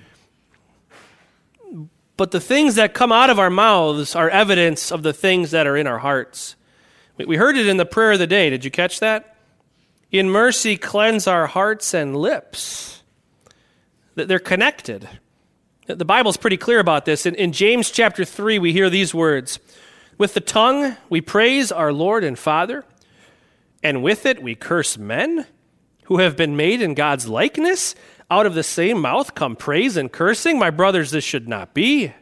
But 2.16 2.30
the 2.30 2.38
things 2.38 2.76
that 2.76 2.94
come 2.94 3.10
out 3.10 3.30
of 3.30 3.40
our 3.40 3.50
mouths 3.50 4.14
are 4.14 4.30
evidence 4.30 4.92
of 4.92 5.02
the 5.02 5.12
things 5.12 5.50
that 5.50 5.66
are 5.66 5.76
in 5.76 5.88
our 5.88 5.98
hearts. 5.98 6.54
We 7.18 7.34
heard 7.34 7.56
it 7.56 7.66
in 7.66 7.78
the 7.78 7.84
prayer 7.84 8.12
of 8.12 8.20
the 8.20 8.28
day. 8.28 8.48
Did 8.48 8.64
you 8.64 8.70
catch 8.70 9.00
that? 9.00 9.38
In 10.12 10.30
mercy, 10.30 10.76
cleanse 10.76 11.26
our 11.26 11.48
hearts 11.48 11.94
and 11.94 12.16
lips. 12.16 12.99
They're 14.28 14.38
connected. 14.38 15.08
The 15.86 16.04
Bible's 16.04 16.36
pretty 16.36 16.56
clear 16.56 16.78
about 16.78 17.04
this. 17.04 17.26
In, 17.26 17.34
in 17.34 17.52
James 17.52 17.90
chapter 17.90 18.24
3, 18.24 18.58
we 18.58 18.72
hear 18.72 18.90
these 18.90 19.14
words 19.14 19.58
With 20.18 20.34
the 20.34 20.40
tongue 20.40 20.96
we 21.08 21.20
praise 21.20 21.72
our 21.72 21.92
Lord 21.92 22.24
and 22.24 22.38
Father, 22.38 22.84
and 23.82 24.02
with 24.02 24.26
it 24.26 24.42
we 24.42 24.54
curse 24.54 24.98
men 24.98 25.46
who 26.04 26.18
have 26.18 26.36
been 26.36 26.56
made 26.56 26.82
in 26.82 26.94
God's 26.94 27.28
likeness. 27.28 27.94
Out 28.30 28.46
of 28.46 28.54
the 28.54 28.62
same 28.62 29.00
mouth 29.00 29.34
come 29.34 29.56
praise 29.56 29.96
and 29.96 30.10
cursing. 30.10 30.58
My 30.58 30.70
brothers, 30.70 31.10
this 31.10 31.24
should 31.24 31.48
not 31.48 31.74
be. 31.74 32.12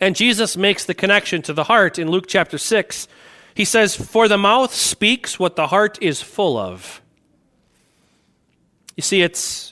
And 0.00 0.14
Jesus 0.14 0.56
makes 0.56 0.84
the 0.84 0.94
connection 0.94 1.42
to 1.42 1.52
the 1.52 1.64
heart 1.64 1.98
in 1.98 2.10
Luke 2.10 2.26
chapter 2.28 2.58
6 2.58 3.08
he 3.54 3.64
says, 3.64 3.94
For 3.94 4.28
the 4.28 4.38
mouth 4.38 4.74
speaks 4.74 5.38
what 5.38 5.56
the 5.56 5.66
heart 5.68 5.98
is 6.00 6.22
full 6.22 6.56
of. 6.56 7.02
You 8.96 9.02
see, 9.02 9.22
it's, 9.22 9.71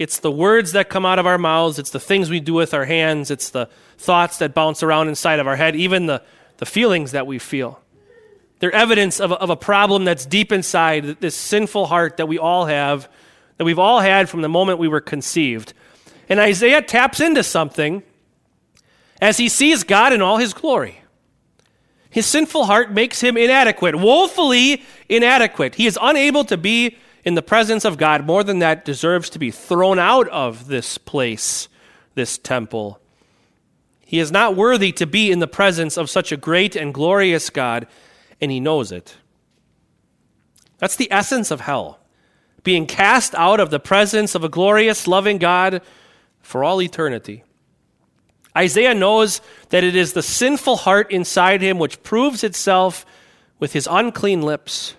it's 0.00 0.20
the 0.20 0.30
words 0.30 0.72
that 0.72 0.88
come 0.88 1.04
out 1.04 1.18
of 1.18 1.26
our 1.26 1.36
mouths, 1.36 1.78
it's 1.78 1.90
the 1.90 2.00
things 2.00 2.30
we 2.30 2.40
do 2.40 2.54
with 2.54 2.72
our 2.72 2.86
hands, 2.86 3.30
it's 3.30 3.50
the 3.50 3.68
thoughts 3.98 4.38
that 4.38 4.54
bounce 4.54 4.82
around 4.82 5.08
inside 5.08 5.38
of 5.38 5.46
our 5.46 5.56
head, 5.56 5.76
even 5.76 6.06
the, 6.06 6.22
the 6.56 6.64
feelings 6.64 7.12
that 7.12 7.26
we 7.26 7.38
feel. 7.38 7.78
They're 8.60 8.74
evidence 8.74 9.20
of 9.20 9.30
a, 9.30 9.34
of 9.34 9.50
a 9.50 9.56
problem 9.56 10.06
that's 10.06 10.24
deep 10.24 10.52
inside, 10.52 11.20
this 11.20 11.36
sinful 11.36 11.84
heart 11.84 12.16
that 12.16 12.28
we 12.28 12.38
all 12.38 12.64
have, 12.64 13.10
that 13.58 13.66
we've 13.66 13.78
all 13.78 14.00
had 14.00 14.30
from 14.30 14.40
the 14.40 14.48
moment 14.48 14.78
we 14.78 14.88
were 14.88 15.02
conceived. 15.02 15.74
And 16.30 16.40
Isaiah 16.40 16.80
taps 16.80 17.20
into 17.20 17.42
something 17.42 18.02
as 19.20 19.36
he 19.36 19.50
sees 19.50 19.84
God 19.84 20.14
in 20.14 20.22
all 20.22 20.38
his 20.38 20.54
glory. 20.54 21.02
His 22.08 22.24
sinful 22.24 22.64
heart 22.64 22.90
makes 22.90 23.20
him 23.20 23.36
inadequate, 23.36 23.96
woefully 23.96 24.82
inadequate. 25.10 25.74
He 25.74 25.86
is 25.86 25.98
unable 26.00 26.44
to 26.44 26.56
be 26.56 26.96
in 27.24 27.34
the 27.34 27.42
presence 27.42 27.84
of 27.84 27.98
God. 27.98 28.26
More 28.26 28.44
than 28.44 28.60
that, 28.60 28.84
deserves 28.84 29.30
to 29.30 29.38
be 29.38 29.50
thrown 29.50 29.98
out 29.98 30.28
of 30.28 30.68
this 30.68 30.98
place, 30.98 31.68
this 32.14 32.38
temple. 32.38 33.00
He 34.00 34.18
is 34.18 34.32
not 34.32 34.56
worthy 34.56 34.92
to 34.92 35.06
be 35.06 35.30
in 35.30 35.38
the 35.38 35.46
presence 35.46 35.96
of 35.96 36.10
such 36.10 36.32
a 36.32 36.36
great 36.36 36.74
and 36.74 36.92
glorious 36.92 37.50
God, 37.50 37.86
and 38.40 38.50
he 38.50 38.60
knows 38.60 38.90
it. 38.90 39.16
That's 40.78 40.96
the 40.96 41.12
essence 41.12 41.50
of 41.50 41.60
hell 41.60 42.00
being 42.62 42.86
cast 42.86 43.34
out 43.34 43.60
of 43.60 43.70
the 43.70 43.80
presence 43.80 44.34
of 44.34 44.44
a 44.44 44.48
glorious, 44.48 45.06
loving 45.06 45.38
God 45.38 45.82
for 46.40 46.64
all 46.64 46.82
eternity. 46.82 47.44
Isaiah 48.56 48.94
knows 48.94 49.40
that 49.70 49.84
it 49.84 49.94
is 49.94 50.12
the 50.12 50.22
sinful 50.22 50.78
heart 50.78 51.10
inside 51.10 51.62
him 51.62 51.78
which 51.78 52.02
proves 52.02 52.42
itself 52.42 53.06
with 53.58 53.72
his 53.72 53.88
unclean 53.90 54.42
lips. 54.42 54.94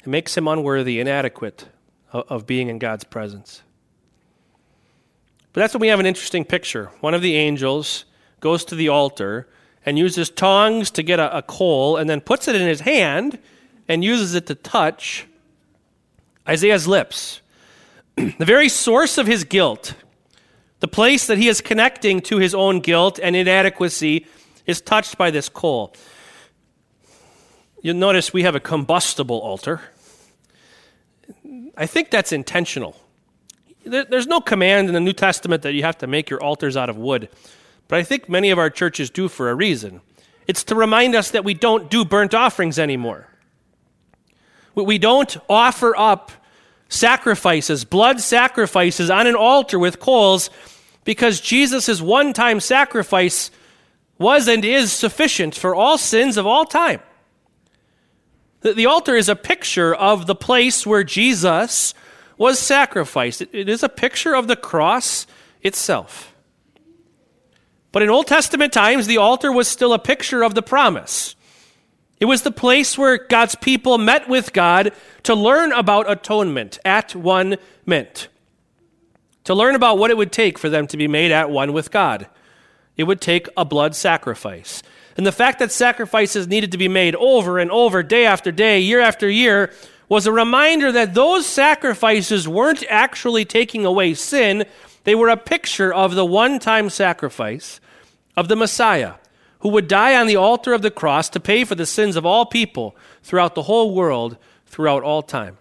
It 0.00 0.06
makes 0.06 0.36
him 0.36 0.48
unworthy, 0.48 1.00
inadequate 1.00 1.68
uh, 2.12 2.22
of 2.28 2.46
being 2.46 2.68
in 2.68 2.78
God's 2.78 3.04
presence. 3.04 3.62
But 5.52 5.60
that's 5.60 5.74
when 5.74 5.80
we 5.80 5.88
have 5.88 6.00
an 6.00 6.06
interesting 6.06 6.44
picture. 6.44 6.90
One 7.00 7.14
of 7.14 7.22
the 7.22 7.36
angels 7.36 8.04
goes 8.40 8.64
to 8.66 8.74
the 8.74 8.88
altar 8.88 9.48
and 9.84 9.98
uses 9.98 10.30
tongs 10.30 10.90
to 10.92 11.02
get 11.02 11.18
a, 11.18 11.38
a 11.38 11.42
coal 11.42 11.96
and 11.96 12.08
then 12.08 12.20
puts 12.20 12.48
it 12.48 12.54
in 12.54 12.66
his 12.66 12.80
hand 12.80 13.38
and 13.88 14.04
uses 14.04 14.34
it 14.34 14.46
to 14.46 14.54
touch 14.54 15.26
Isaiah's 16.48 16.86
lips. 16.86 17.40
the 18.16 18.44
very 18.44 18.68
source 18.68 19.18
of 19.18 19.26
his 19.26 19.44
guilt 19.44 19.94
the 20.80 20.88
place 20.88 21.26
that 21.26 21.38
he 21.38 21.48
is 21.48 21.60
connecting 21.60 22.20
to 22.22 22.38
his 22.38 22.54
own 22.54 22.80
guilt 22.80 23.20
and 23.22 23.36
inadequacy 23.36 24.26
is 24.66 24.80
touched 24.80 25.16
by 25.16 25.30
this 25.30 25.48
coal. 25.48 25.94
You'll 27.82 27.96
notice 27.96 28.32
we 28.32 28.42
have 28.42 28.54
a 28.54 28.60
combustible 28.60 29.38
altar. 29.38 29.80
I 31.76 31.86
think 31.86 32.10
that's 32.10 32.32
intentional. 32.32 32.96
There's 33.84 34.26
no 34.26 34.40
command 34.40 34.88
in 34.88 34.94
the 34.94 35.00
New 35.00 35.14
Testament 35.14 35.62
that 35.62 35.72
you 35.72 35.82
have 35.82 35.96
to 35.98 36.06
make 36.06 36.28
your 36.28 36.42
altars 36.42 36.76
out 36.76 36.90
of 36.90 36.98
wood, 36.98 37.30
but 37.88 37.98
I 37.98 38.02
think 38.02 38.28
many 38.28 38.50
of 38.50 38.58
our 38.58 38.68
churches 38.68 39.08
do 39.08 39.28
for 39.28 39.50
a 39.50 39.54
reason. 39.54 40.02
It's 40.46 40.64
to 40.64 40.74
remind 40.74 41.14
us 41.14 41.30
that 41.30 41.44
we 41.44 41.54
don't 41.54 41.90
do 41.90 42.04
burnt 42.04 42.34
offerings 42.34 42.78
anymore. 42.78 43.28
We 44.74 44.98
don't 44.98 45.34
offer 45.48 45.96
up 45.96 46.32
sacrifices, 46.88 47.84
blood 47.84 48.20
sacrifices 48.20 49.10
on 49.10 49.26
an 49.26 49.34
altar 49.34 49.78
with 49.78 50.00
coals 50.00 50.50
because 51.04 51.40
Jesus' 51.40 52.00
one 52.00 52.32
time 52.32 52.60
sacrifice 52.60 53.50
was 54.18 54.48
and 54.48 54.64
is 54.64 54.92
sufficient 54.92 55.54
for 55.54 55.74
all 55.74 55.96
sins 55.96 56.36
of 56.36 56.46
all 56.46 56.66
time. 56.66 57.00
The, 58.60 58.74
the 58.74 58.86
altar 58.86 59.14
is 59.14 59.28
a 59.28 59.36
picture 59.36 59.94
of 59.94 60.26
the 60.26 60.34
place 60.34 60.86
where 60.86 61.04
Jesus 61.04 61.94
was 62.36 62.58
sacrificed, 62.58 63.42
it, 63.42 63.50
it 63.52 63.68
is 63.68 63.82
a 63.82 63.88
picture 63.88 64.34
of 64.34 64.48
the 64.48 64.56
cross 64.56 65.26
itself. 65.62 66.34
But 67.92 68.02
in 68.02 68.08
Old 68.08 68.26
Testament 68.26 68.72
times, 68.72 69.06
the 69.06 69.18
altar 69.18 69.52
was 69.52 69.68
still 69.68 69.92
a 69.92 69.98
picture 69.98 70.42
of 70.42 70.54
the 70.54 70.62
promise. 70.62 71.34
It 72.20 72.26
was 72.26 72.42
the 72.42 72.50
place 72.50 72.96
where 72.96 73.18
God's 73.18 73.54
people 73.54 73.98
met 73.98 74.28
with 74.28 74.52
God 74.52 74.92
to 75.24 75.34
learn 75.34 75.72
about 75.72 76.10
atonement 76.10 76.78
at 76.84 77.14
one 77.14 77.56
meant. 77.86 78.28
To 79.44 79.54
learn 79.54 79.74
about 79.74 79.98
what 79.98 80.10
it 80.10 80.18
would 80.18 80.30
take 80.30 80.58
for 80.58 80.68
them 80.68 80.86
to 80.88 80.96
be 80.96 81.08
made 81.08 81.32
at 81.32 81.50
one 81.50 81.72
with 81.72 81.90
God. 81.90 82.28
It 82.96 83.04
would 83.04 83.22
take 83.22 83.48
a 83.56 83.64
blood 83.64 83.96
sacrifice. 83.96 84.82
And 85.20 85.26
the 85.26 85.32
fact 85.32 85.58
that 85.58 85.70
sacrifices 85.70 86.48
needed 86.48 86.72
to 86.72 86.78
be 86.78 86.88
made 86.88 87.14
over 87.14 87.58
and 87.58 87.70
over, 87.70 88.02
day 88.02 88.24
after 88.24 88.50
day, 88.50 88.80
year 88.80 89.00
after 89.00 89.28
year, 89.28 89.70
was 90.08 90.26
a 90.26 90.32
reminder 90.32 90.90
that 90.92 91.12
those 91.12 91.44
sacrifices 91.44 92.48
weren't 92.48 92.82
actually 92.88 93.44
taking 93.44 93.84
away 93.84 94.14
sin. 94.14 94.64
They 95.04 95.14
were 95.14 95.28
a 95.28 95.36
picture 95.36 95.92
of 95.92 96.14
the 96.14 96.24
one 96.24 96.58
time 96.58 96.88
sacrifice 96.88 97.80
of 98.34 98.48
the 98.48 98.56
Messiah 98.56 99.16
who 99.58 99.68
would 99.68 99.88
die 99.88 100.18
on 100.18 100.26
the 100.26 100.36
altar 100.36 100.72
of 100.72 100.80
the 100.80 100.90
cross 100.90 101.28
to 101.28 101.38
pay 101.38 101.64
for 101.64 101.74
the 101.74 101.84
sins 101.84 102.16
of 102.16 102.24
all 102.24 102.46
people 102.46 102.96
throughout 103.22 103.54
the 103.54 103.64
whole 103.64 103.94
world, 103.94 104.38
throughout 104.64 105.02
all 105.02 105.20
time. 105.20 105.58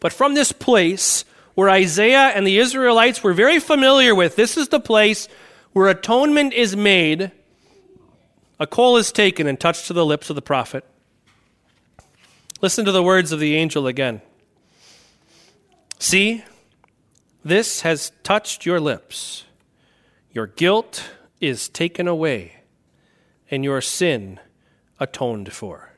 But 0.00 0.14
from 0.14 0.32
this 0.32 0.50
place 0.50 1.26
where 1.54 1.68
Isaiah 1.68 2.32
and 2.34 2.46
the 2.46 2.56
Israelites 2.56 3.22
were 3.22 3.34
very 3.34 3.60
familiar 3.60 4.14
with, 4.14 4.34
this 4.34 4.56
is 4.56 4.68
the 4.68 4.80
place 4.80 5.28
where 5.74 5.88
atonement 5.88 6.54
is 6.54 6.74
made, 6.74 7.32
a 8.62 8.66
coal 8.68 8.96
is 8.96 9.10
taken 9.10 9.48
and 9.48 9.58
touched 9.58 9.88
to 9.88 9.92
the 9.92 10.06
lips 10.06 10.30
of 10.30 10.36
the 10.36 10.40
prophet. 10.40 10.84
Listen 12.60 12.84
to 12.84 12.92
the 12.92 13.02
words 13.02 13.32
of 13.32 13.40
the 13.40 13.56
angel 13.56 13.88
again. 13.88 14.22
See, 15.98 16.44
this 17.44 17.80
has 17.80 18.12
touched 18.22 18.64
your 18.64 18.78
lips. 18.78 19.46
Your 20.30 20.46
guilt 20.46 21.10
is 21.40 21.68
taken 21.68 22.06
away, 22.06 22.62
and 23.50 23.64
your 23.64 23.80
sin 23.80 24.38
atoned 25.00 25.52
for. 25.52 25.90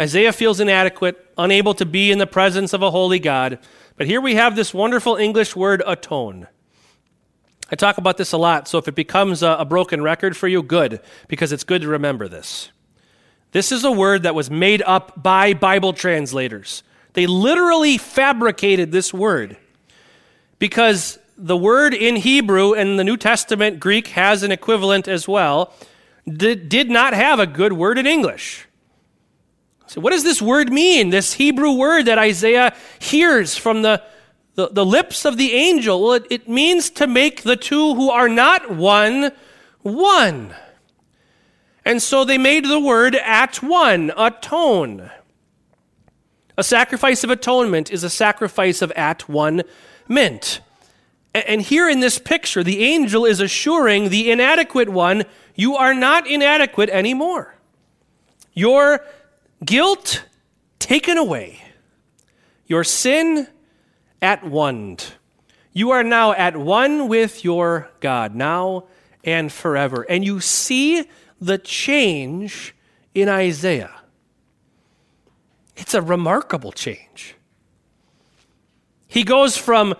Isaiah 0.00 0.32
feels 0.32 0.60
inadequate, 0.60 1.30
unable 1.36 1.74
to 1.74 1.84
be 1.84 2.10
in 2.10 2.16
the 2.16 2.26
presence 2.26 2.72
of 2.72 2.80
a 2.80 2.90
holy 2.90 3.18
God, 3.18 3.58
but 3.98 4.06
here 4.06 4.22
we 4.22 4.36
have 4.36 4.56
this 4.56 4.72
wonderful 4.72 5.16
English 5.16 5.54
word 5.54 5.82
atone. 5.86 6.48
I 7.70 7.76
talk 7.76 7.98
about 7.98 8.16
this 8.16 8.32
a 8.32 8.38
lot, 8.38 8.66
so 8.66 8.78
if 8.78 8.88
it 8.88 8.94
becomes 8.94 9.42
a, 9.42 9.50
a, 9.50 9.64
broken 9.64 10.02
record 10.02 10.36
for 10.36 10.48
you, 10.48 10.62
good, 10.62 11.00
because 11.28 11.52
it's 11.52 11.62
good 11.62 11.82
to 11.82 11.88
remember 11.88 12.26
this. 12.26 12.70
This 13.52 13.70
is 13.70 13.84
a 13.84 13.92
word 13.92 14.24
that 14.24 14.34
was 14.34 14.50
made 14.50 14.82
up 14.82 15.22
by 15.22 15.54
Bible 15.54 15.92
translators. 15.92 16.82
They 17.12 17.26
literally 17.26 17.96
fabricated 17.96 18.90
this 18.90 19.14
word 19.14 19.56
because 20.58 21.18
the 21.36 21.56
word 21.56 21.94
in 21.94 22.16
Hebrew 22.16 22.74
and 22.74 22.98
the 22.98 23.04
New 23.04 23.16
Testament 23.16 23.80
Greek 23.80 24.08
has 24.08 24.42
an 24.42 24.52
equivalent 24.52 25.08
as 25.08 25.26
well, 25.26 25.72
did, 26.28 26.68
did 26.68 26.90
not 26.90 27.14
have 27.14 27.40
a 27.40 27.46
good 27.46 27.72
word 27.72 27.98
in 27.98 28.06
English. 28.06 28.66
So, 29.86 30.00
what 30.00 30.10
does 30.10 30.22
this 30.22 30.40
word 30.40 30.72
mean? 30.72 31.10
This 31.10 31.32
Hebrew 31.32 31.72
word 31.72 32.04
that 32.04 32.18
Isaiah 32.18 32.76
hears 33.00 33.56
from 33.56 33.82
the, 33.82 34.00
the, 34.60 34.68
the 34.72 34.84
lips 34.84 35.24
of 35.24 35.36
the 35.36 35.52
angel? 35.52 36.02
Well, 36.02 36.12
it, 36.12 36.26
it 36.30 36.48
means 36.48 36.90
to 36.90 37.06
make 37.06 37.42
the 37.42 37.56
two 37.56 37.94
who 37.94 38.10
are 38.10 38.28
not 38.28 38.70
one, 38.70 39.32
one. 39.82 40.54
And 41.84 42.02
so 42.02 42.24
they 42.24 42.38
made 42.38 42.66
the 42.66 42.80
word 42.80 43.14
at 43.14 43.62
one, 43.62 44.12
atone. 44.16 45.10
A 46.58 46.62
sacrifice 46.62 47.24
of 47.24 47.30
atonement 47.30 47.90
is 47.90 48.04
a 48.04 48.10
sacrifice 48.10 48.82
of 48.82 48.92
at 48.92 49.28
one 49.28 49.62
mint. 50.06 50.60
And 51.34 51.62
here 51.62 51.88
in 51.88 52.00
this 52.00 52.18
picture, 52.18 52.62
the 52.62 52.82
angel 52.82 53.24
is 53.24 53.40
assuring 53.40 54.10
the 54.10 54.30
inadequate 54.30 54.88
one, 54.88 55.24
you 55.54 55.76
are 55.76 55.94
not 55.94 56.26
inadequate 56.26 56.90
anymore. 56.90 57.54
Your 58.52 59.00
guilt 59.64 60.24
taken 60.80 61.16
away, 61.16 61.62
your 62.66 62.84
sin 62.84 63.46
at 64.22 64.44
one. 64.44 64.98
You 65.72 65.90
are 65.90 66.02
now 66.02 66.32
at 66.32 66.56
one 66.56 67.08
with 67.08 67.44
your 67.44 67.90
God, 68.00 68.34
now 68.34 68.84
and 69.24 69.52
forever. 69.52 70.02
And 70.08 70.24
you 70.24 70.40
see 70.40 71.04
the 71.40 71.58
change 71.58 72.74
in 73.14 73.28
Isaiah. 73.28 74.00
It's 75.76 75.94
a 75.94 76.02
remarkable 76.02 76.72
change. 76.72 77.34
He 79.06 79.24
goes 79.24 79.56
from 79.56 79.94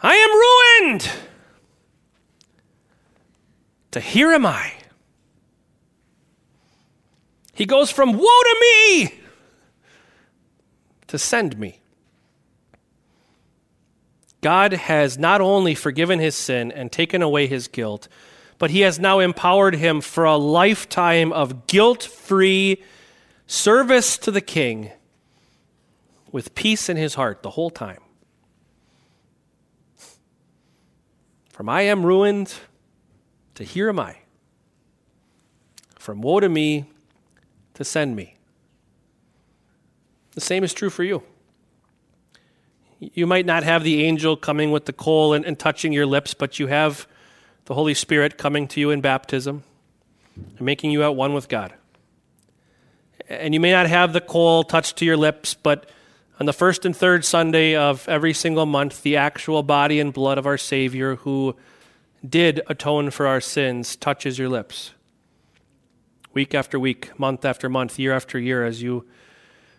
I 0.00 0.14
am 0.14 0.90
ruined. 0.90 1.10
To 3.92 4.00
here 4.00 4.32
am 4.32 4.44
I. 4.44 4.72
He 7.54 7.64
goes 7.64 7.90
from 7.90 8.12
woe 8.12 8.18
to 8.18 8.56
me 8.60 9.14
to 11.06 11.18
send 11.18 11.58
me. 11.58 11.80
God 14.44 14.74
has 14.74 15.16
not 15.16 15.40
only 15.40 15.74
forgiven 15.74 16.18
his 16.18 16.34
sin 16.34 16.70
and 16.70 16.92
taken 16.92 17.22
away 17.22 17.46
his 17.46 17.66
guilt, 17.66 18.08
but 18.58 18.70
he 18.70 18.80
has 18.80 18.98
now 18.98 19.20
empowered 19.20 19.74
him 19.74 20.02
for 20.02 20.26
a 20.26 20.36
lifetime 20.36 21.32
of 21.32 21.66
guilt 21.66 22.02
free 22.02 22.82
service 23.46 24.18
to 24.18 24.30
the 24.30 24.42
king 24.42 24.90
with 26.30 26.54
peace 26.54 26.90
in 26.90 26.98
his 26.98 27.14
heart 27.14 27.42
the 27.42 27.48
whole 27.48 27.70
time. 27.70 28.02
From 31.48 31.70
I 31.70 31.80
am 31.80 32.04
ruined 32.04 32.52
to 33.54 33.64
here 33.64 33.88
am 33.88 33.98
I. 33.98 34.18
From 35.98 36.20
woe 36.20 36.40
to 36.40 36.50
me 36.50 36.84
to 37.72 37.82
send 37.82 38.14
me. 38.14 38.36
The 40.32 40.42
same 40.42 40.64
is 40.64 40.74
true 40.74 40.90
for 40.90 41.02
you. 41.02 41.22
You 43.12 43.26
might 43.26 43.44
not 43.44 43.64
have 43.64 43.84
the 43.84 44.04
angel 44.04 44.36
coming 44.36 44.70
with 44.70 44.86
the 44.86 44.92
coal 44.92 45.34
and, 45.34 45.44
and 45.44 45.58
touching 45.58 45.92
your 45.92 46.06
lips, 46.06 46.32
but 46.32 46.58
you 46.58 46.68
have 46.68 47.06
the 47.66 47.74
Holy 47.74 47.94
Spirit 47.94 48.38
coming 48.38 48.68
to 48.68 48.80
you 48.80 48.90
in 48.90 49.00
baptism 49.00 49.64
and 50.36 50.60
making 50.60 50.90
you 50.90 51.02
at 51.02 51.14
one 51.14 51.34
with 51.34 51.48
God. 51.48 51.74
And 53.28 53.54
you 53.54 53.60
may 53.60 53.72
not 53.72 53.86
have 53.86 54.12
the 54.12 54.20
coal 54.20 54.64
touched 54.64 54.96
to 54.98 55.04
your 55.04 55.16
lips, 55.16 55.54
but 55.54 55.90
on 56.38 56.46
the 56.46 56.52
first 56.52 56.84
and 56.84 56.96
third 56.96 57.24
Sunday 57.24 57.76
of 57.76 58.08
every 58.08 58.32
single 58.32 58.66
month, 58.66 59.02
the 59.02 59.16
actual 59.16 59.62
body 59.62 60.00
and 60.00 60.12
blood 60.12 60.36
of 60.36 60.46
our 60.46 60.58
Savior, 60.58 61.16
who 61.16 61.56
did 62.26 62.60
atone 62.66 63.10
for 63.10 63.26
our 63.26 63.40
sins, 63.40 63.96
touches 63.96 64.38
your 64.38 64.48
lips. 64.48 64.92
Week 66.32 66.54
after 66.54 66.78
week, 66.78 67.18
month 67.18 67.44
after 67.44 67.68
month, 67.68 67.98
year 67.98 68.12
after 68.12 68.38
year, 68.38 68.64
as 68.64 68.82
you 68.82 69.06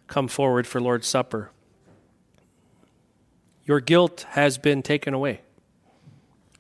come 0.08 0.28
forward 0.28 0.66
for 0.66 0.80
Lord's 0.80 1.08
Supper. 1.08 1.52
Your 3.66 3.80
guilt 3.80 4.26
has 4.30 4.58
been 4.58 4.84
taken 4.84 5.14
away. 5.14 5.42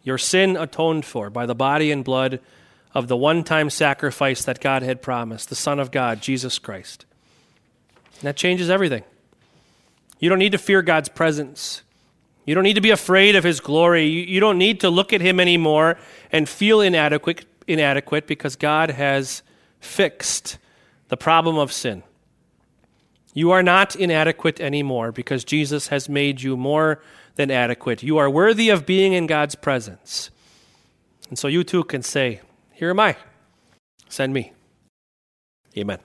Your 0.03 0.17
sin 0.17 0.55
atoned 0.57 1.05
for 1.05 1.29
by 1.29 1.45
the 1.45 1.55
body 1.55 1.91
and 1.91 2.03
blood 2.03 2.39
of 2.93 3.07
the 3.07 3.17
one 3.17 3.43
time 3.43 3.69
sacrifice 3.69 4.45
that 4.45 4.59
God 4.59 4.81
had 4.83 5.01
promised, 5.01 5.49
the 5.49 5.55
Son 5.55 5.79
of 5.79 5.91
God, 5.91 6.21
Jesus 6.21 6.59
Christ. 6.59 7.05
And 8.19 8.23
that 8.23 8.37
changes 8.37 8.69
everything. 8.69 9.03
You 10.19 10.29
don't 10.29 10.39
need 10.39 10.53
to 10.53 10.57
fear 10.57 10.81
God's 10.81 11.09
presence. 11.09 11.81
You 12.45 12.55
don't 12.55 12.63
need 12.63 12.75
to 12.75 12.81
be 12.81 12.91
afraid 12.91 13.35
of 13.35 13.43
his 13.43 13.59
glory. 13.59 14.05
You, 14.05 14.39
don't 14.39 14.57
need 14.57 14.79
to 14.81 14.89
look 14.89 15.11
at 15.11 15.21
him 15.21 15.39
anymore 15.39 15.97
and 16.31 16.47
feel 16.47 16.79
inadequate, 16.79 17.45
inadequate 17.67 18.27
because 18.27 18.55
God 18.55 18.91
has 18.91 19.41
fixed 19.79 20.57
the 21.09 21.17
problem 21.17 21.57
of 21.57 21.73
sin. 21.73 22.03
You 23.35 23.51
are 23.51 23.61
not 23.61 23.97
inadequate 23.97 24.61
anymore 24.61 25.11
because 25.11 25.43
Jesus 25.43 25.89
has 25.89 26.07
made 26.07 26.41
you 26.41 26.55
more 26.55 27.01
than 27.35 27.51
adequate. 27.51 28.01
You 28.01 28.17
are 28.17 28.29
worthy 28.29 28.69
of 28.69 28.85
being 28.85 29.11
in 29.11 29.27
God's 29.27 29.55
presence. 29.55 30.31
And 31.27 31.37
so 31.37 31.49
you 31.49 31.65
too 31.65 31.83
can 31.83 32.01
say, 32.01 32.39
Here 32.71 32.89
am 32.89 32.99
I. 32.99 33.17
Send 34.07 34.33
me. 34.33 34.53
Amen. 35.77 35.99